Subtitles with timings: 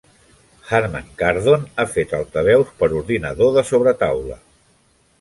[0.77, 4.43] Harman Kardon ha fet altaveus per ordinador de sobretaula.